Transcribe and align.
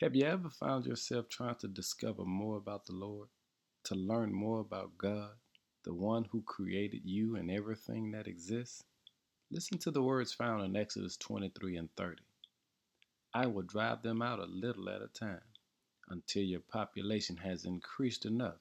Have 0.00 0.16
you 0.16 0.24
ever 0.24 0.48
found 0.48 0.86
yourself 0.86 1.28
trying 1.28 1.56
to 1.56 1.68
discover 1.68 2.24
more 2.24 2.56
about 2.56 2.86
the 2.86 2.94
Lord, 2.94 3.28
to 3.84 3.94
learn 3.94 4.32
more 4.32 4.60
about 4.60 4.96
God, 4.96 5.32
the 5.84 5.92
one 5.92 6.24
who 6.32 6.40
created 6.40 7.02
you 7.04 7.36
and 7.36 7.50
everything 7.50 8.10
that 8.12 8.26
exists? 8.26 8.82
Listen 9.50 9.76
to 9.76 9.90
the 9.90 10.02
words 10.02 10.32
found 10.32 10.64
in 10.64 10.74
Exodus 10.74 11.18
23 11.18 11.76
and 11.76 11.90
30. 11.98 12.22
I 13.34 13.44
will 13.44 13.60
drive 13.60 14.02
them 14.02 14.22
out 14.22 14.38
a 14.38 14.46
little 14.46 14.88
at 14.88 15.02
a 15.02 15.08
time 15.08 15.44
until 16.08 16.44
your 16.44 16.60
population 16.60 17.36
has 17.36 17.66
increased 17.66 18.24
enough 18.24 18.60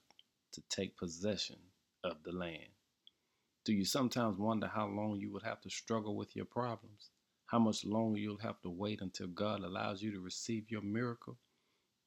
to 0.52 0.62
take 0.68 0.98
possession 0.98 1.60
of 2.04 2.22
the 2.24 2.34
land. 2.34 2.68
Do 3.64 3.72
you 3.72 3.86
sometimes 3.86 4.38
wonder 4.38 4.68
how 4.68 4.88
long 4.88 5.16
you 5.22 5.32
would 5.32 5.44
have 5.44 5.62
to 5.62 5.70
struggle 5.70 6.18
with 6.18 6.36
your 6.36 6.44
problems? 6.44 7.12
How 7.50 7.58
much 7.58 7.84
longer 7.84 8.20
you'll 8.20 8.38
have 8.38 8.62
to 8.62 8.70
wait 8.70 9.02
until 9.02 9.26
God 9.26 9.64
allows 9.64 10.04
you 10.04 10.12
to 10.12 10.20
receive 10.20 10.70
your 10.70 10.84
miracle? 10.84 11.36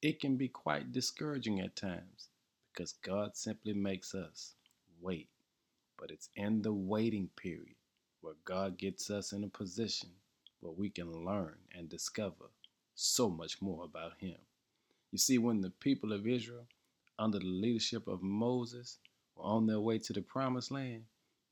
It 0.01 0.21
can 0.21 0.37
be 0.37 0.47
quite 0.47 0.93
discouraging 0.93 1.59
at 1.59 1.75
times 1.75 2.29
because 2.71 2.93
God 2.93 3.35
simply 3.35 3.73
makes 3.73 4.15
us 4.15 4.55
wait. 5.01 5.27
But 5.99 6.11
it's 6.11 6.29
in 6.37 6.61
the 6.61 6.71
waiting 6.71 7.29
period 7.35 7.75
where 8.21 8.35
God 8.45 8.77
gets 8.77 9.09
us 9.09 9.33
in 9.33 9.43
a 9.43 9.49
position 9.49 10.11
where 10.61 10.71
we 10.71 10.89
can 10.89 11.11
learn 11.11 11.57
and 11.77 11.89
discover 11.89 12.45
so 12.95 13.29
much 13.29 13.61
more 13.61 13.83
about 13.83 14.13
Him. 14.19 14.37
You 15.11 15.17
see, 15.17 15.39
when 15.39 15.59
the 15.59 15.71
people 15.71 16.13
of 16.13 16.25
Israel, 16.25 16.67
under 17.19 17.39
the 17.39 17.45
leadership 17.45 18.07
of 18.07 18.23
Moses, 18.23 18.97
were 19.35 19.43
on 19.43 19.67
their 19.67 19.81
way 19.81 19.99
to 19.99 20.13
the 20.13 20.21
promised 20.21 20.71
land, 20.71 21.03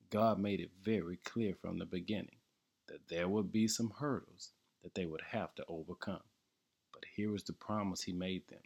God 0.10 0.40
made 0.40 0.62
it 0.62 0.72
very 0.82 1.18
clear 1.26 1.56
from 1.62 1.78
the 1.78 1.86
beginning 1.86 2.38
that 2.88 3.08
there 3.10 3.28
would 3.28 3.52
be 3.52 3.68
some 3.68 3.94
hurdles 4.00 4.52
that 4.84 4.96
they 4.96 5.06
would 5.06 5.22
have 5.32 5.56
to 5.56 5.66
overcome. 5.68 6.24
But 6.94 7.04
here 7.16 7.36
is 7.36 7.44
the 7.44 7.54
promise 7.54 8.04
He 8.04 8.14
made 8.14 8.48
them 8.50 8.62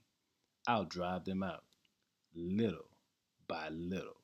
I'll 0.68 0.86
drive 0.86 1.26
them 1.26 1.44
out 1.44 1.64
little 2.34 2.89
by 3.48 3.70
little. 3.70 4.17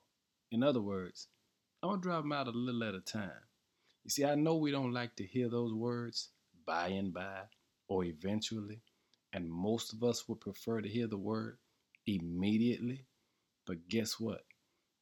In 0.52 0.64
other 0.64 0.82
words, 0.82 1.28
to 1.84 1.98
drive 1.98 2.24
them 2.24 2.32
out 2.32 2.48
a 2.48 2.52
little 2.52 2.84
at 2.84 2.96
a 2.96 3.00
time. 3.00 3.32
You 4.04 4.10
see, 4.10 4.26
I 4.26 4.34
know 4.36 4.56
we 4.56 4.72
don't 4.72 4.94
like 4.94 5.16
to 5.18 5.26
hear 5.26 5.50
those 5.50 5.74
words 5.74 6.30
by 6.66 6.88
and 6.90 7.14
by 7.14 7.44
or 7.88 8.04
eventually, 8.06 8.82
and 9.34 9.52
most 9.52 9.94
of 9.94 10.04
us 10.04 10.28
would 10.28 10.40
prefer 10.42 10.82
to 10.82 10.90
hear 10.90 11.08
the 11.08 11.18
word 11.18 11.58
immediately. 12.08 13.06
But 13.68 13.88
guess 13.88 14.20
what? 14.20 14.44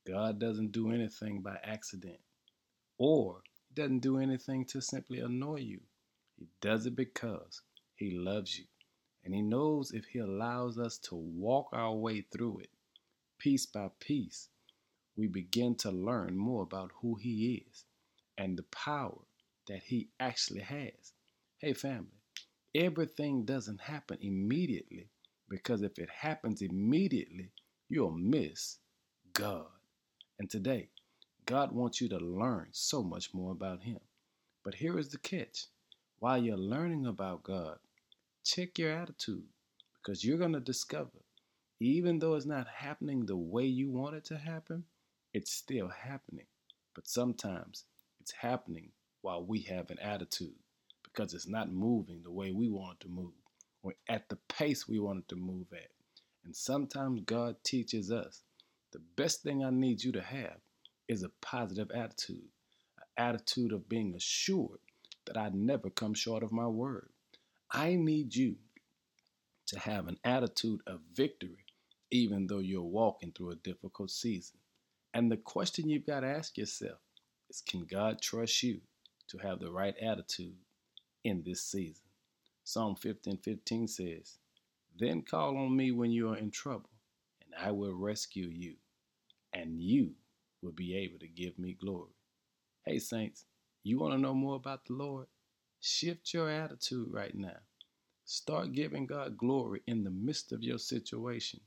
God 0.05 0.39
doesn't 0.39 0.73
do 0.73 0.91
anything 0.91 1.41
by 1.41 1.57
accident, 1.63 2.19
or 2.97 3.43
doesn't 3.79 3.99
do 3.99 4.17
anything 4.19 4.65
to 4.65 4.81
simply 4.81 5.19
annoy 5.19 5.55
you. 5.55 5.79
He 6.37 6.47
does 6.59 6.85
it 6.85 6.97
because 6.97 7.61
He 7.95 8.11
loves 8.11 8.59
you. 8.59 8.65
And 9.23 9.33
He 9.33 9.41
knows 9.41 9.91
if 9.91 10.03
He 10.03 10.19
allows 10.19 10.77
us 10.77 10.97
to 11.03 11.15
walk 11.15 11.69
our 11.71 11.93
way 11.93 12.25
through 12.29 12.59
it, 12.59 12.71
piece 13.37 13.65
by 13.65 13.89
piece, 14.01 14.49
we 15.15 15.27
begin 15.27 15.75
to 15.75 15.91
learn 15.91 16.37
more 16.37 16.61
about 16.63 16.91
who 17.01 17.15
He 17.15 17.63
is 17.69 17.85
and 18.37 18.57
the 18.57 18.63
power 18.63 19.21
that 19.69 19.83
He 19.85 20.09
actually 20.19 20.61
has. 20.61 21.13
Hey, 21.59 21.71
family, 21.71 22.19
everything 22.75 23.45
doesn't 23.45 23.79
happen 23.79 24.17
immediately 24.19 25.07
because 25.47 25.83
if 25.83 25.97
it 25.97 26.09
happens 26.09 26.61
immediately, 26.61 27.51
you'll 27.87 28.11
miss 28.11 28.79
God. 29.31 29.67
And 30.37 30.49
today, 30.49 30.89
God 31.49 31.71
wants 31.71 31.99
you 31.99 32.07
to 32.09 32.19
learn 32.19 32.67
so 32.73 33.01
much 33.01 33.33
more 33.33 33.51
about 33.51 33.81
Him. 33.81 33.97
But 34.63 34.75
here 34.75 34.99
is 34.99 35.09
the 35.09 35.17
catch 35.17 35.65
while 36.19 36.37
you're 36.37 36.55
learning 36.55 37.07
about 37.07 37.41
God, 37.41 37.79
check 38.43 38.77
your 38.77 38.91
attitude 38.91 39.45
because 39.95 40.23
you're 40.23 40.37
going 40.37 40.53
to 40.53 40.59
discover, 40.59 41.25
even 41.79 42.19
though 42.19 42.35
it's 42.35 42.45
not 42.45 42.67
happening 42.67 43.25
the 43.25 43.35
way 43.35 43.65
you 43.65 43.89
want 43.89 44.15
it 44.15 44.25
to 44.25 44.37
happen, 44.37 44.83
it's 45.33 45.51
still 45.51 45.87
happening. 45.87 46.45
But 46.93 47.07
sometimes 47.07 47.85
it's 48.21 48.33
happening 48.33 48.91
while 49.21 49.43
we 49.43 49.61
have 49.61 49.89
an 49.89 49.97
attitude 50.03 50.53
because 51.03 51.33
it's 51.33 51.47
not 51.47 51.71
moving 51.71 52.21
the 52.21 52.31
way 52.31 52.51
we 52.51 52.69
want 52.69 52.97
it 52.99 53.05
to 53.05 53.09
move 53.09 53.33
or 53.81 53.95
at 54.07 54.29
the 54.29 54.37
pace 54.49 54.87
we 54.87 54.99
want 54.99 55.17
it 55.17 55.29
to 55.29 55.35
move 55.35 55.65
at. 55.73 55.89
And 56.45 56.55
sometimes 56.55 57.21
God 57.25 57.55
teaches 57.63 58.11
us 58.11 58.43
the 58.91 59.01
best 59.15 59.41
thing 59.41 59.65
I 59.65 59.71
need 59.71 60.03
you 60.03 60.11
to 60.11 60.21
have 60.21 60.59
is 61.09 61.23
a 61.23 61.31
positive 61.41 61.89
attitude, 61.91 62.47
an 62.97 63.03
attitude 63.17 63.73
of 63.73 63.89
being 63.89 64.13
assured 64.15 64.79
that 65.25 65.35
I 65.35 65.49
never 65.53 65.89
come 65.89 66.13
short 66.13 66.43
of 66.43 66.51
my 66.51 66.67
word. 66.67 67.09
I 67.71 67.95
need 67.95 68.35
you 68.35 68.55
to 69.67 69.79
have 69.79 70.07
an 70.07 70.17
attitude 70.23 70.81
of 70.87 71.01
victory, 71.13 71.65
even 72.11 72.47
though 72.47 72.59
you're 72.59 72.81
walking 72.81 73.31
through 73.31 73.51
a 73.51 73.55
difficult 73.55 74.11
season. 74.11 74.59
And 75.13 75.31
the 75.31 75.37
question 75.37 75.89
you've 75.89 76.05
got 76.05 76.21
to 76.21 76.27
ask 76.27 76.57
yourself 76.57 76.99
is 77.49 77.61
can 77.61 77.85
God 77.85 78.21
trust 78.21 78.61
you 78.63 78.81
to 79.29 79.37
have 79.39 79.59
the 79.59 79.71
right 79.71 79.95
attitude 80.01 80.55
in 81.23 81.43
this 81.43 81.63
season? 81.63 82.05
Psalm 82.63 82.95
15 82.95 83.37
15 83.37 83.87
says, 83.87 84.37
Then 84.97 85.23
call 85.23 85.57
on 85.57 85.75
me 85.75 85.91
when 85.91 86.11
you 86.11 86.29
are 86.29 86.37
in 86.37 86.51
trouble, 86.51 86.91
and 87.43 87.53
I 87.59 87.71
will 87.71 87.93
rescue 87.93 88.47
you, 88.47 88.75
and 89.53 89.81
you 89.81 90.13
will 90.61 90.71
be 90.71 90.95
able 90.97 91.19
to 91.19 91.27
give 91.27 91.57
me 91.57 91.73
glory. 91.79 92.13
Hey, 92.85 92.99
Saints, 92.99 93.45
you 93.83 93.99
want 93.99 94.13
to 94.13 94.19
know 94.19 94.33
more 94.33 94.55
about 94.55 94.85
the 94.85 94.93
Lord? 94.93 95.27
Shift 95.81 96.33
your 96.33 96.49
attitude 96.49 97.07
right 97.11 97.35
now. 97.35 97.57
Start 98.25 98.73
giving 98.73 99.05
God 99.07 99.37
glory 99.37 99.81
in 99.87 100.03
the 100.03 100.09
midst 100.11 100.51
of 100.51 100.63
your 100.63 100.77
situation. 100.77 101.61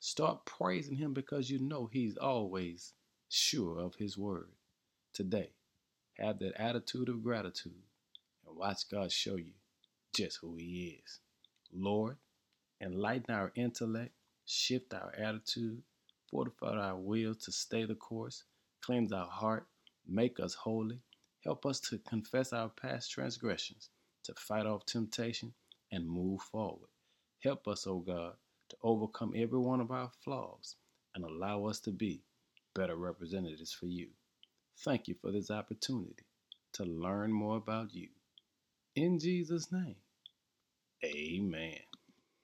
Start 0.00 0.46
praising 0.46 0.96
Him 0.96 1.12
because 1.12 1.50
you 1.50 1.58
know 1.58 1.88
He's 1.92 2.16
always 2.16 2.92
sure 3.28 3.78
of 3.78 3.94
His 3.96 4.18
word. 4.18 4.50
Today, 5.12 5.50
have 6.18 6.38
that 6.40 6.60
attitude 6.60 7.08
of 7.08 7.22
gratitude 7.22 7.82
and 8.46 8.56
watch 8.56 8.88
God 8.90 9.12
show 9.12 9.36
you 9.36 9.52
just 10.14 10.38
who 10.40 10.56
He 10.56 11.00
is. 11.04 11.20
Lord, 11.72 12.16
enlighten 12.80 13.34
our 13.34 13.52
intellect, 13.54 14.12
shift 14.46 14.94
our 14.94 15.12
attitude, 15.18 15.82
fortify 16.30 16.76
our 16.76 16.96
will 16.96 17.34
to 17.34 17.52
stay 17.52 17.84
the 17.84 17.94
course, 17.94 18.44
cleanse 18.82 19.12
our 19.12 19.28
heart, 19.28 19.66
make 20.06 20.40
us 20.40 20.54
holy, 20.54 21.00
help 21.44 21.66
us 21.66 21.80
to 21.80 21.98
confess 21.98 22.52
our 22.52 22.68
past 22.68 23.10
transgressions, 23.10 23.90
to 24.24 24.34
fight 24.34 24.66
off 24.66 24.86
temptation, 24.86 25.52
and 25.92 26.08
move 26.08 26.40
forward. 26.42 26.88
Help 27.42 27.68
us, 27.68 27.86
O 27.86 27.92
oh 27.92 27.98
God, 28.00 28.34
to 28.70 28.76
overcome 28.82 29.32
every 29.36 29.58
one 29.58 29.80
of 29.80 29.90
our 29.90 30.10
flaws 30.22 30.76
and 31.14 31.24
allow 31.24 31.64
us 31.64 31.80
to 31.80 31.90
be 31.90 32.22
better 32.74 32.96
representatives 32.96 33.72
for 33.72 33.86
you. 33.86 34.08
Thank 34.84 35.08
you 35.08 35.14
for 35.20 35.32
this 35.32 35.50
opportunity 35.50 36.24
to 36.74 36.84
learn 36.84 37.32
more 37.32 37.56
about 37.56 37.94
you. 37.94 38.08
In 38.94 39.18
Jesus' 39.18 39.72
name, 39.72 39.96
amen. 41.04 41.87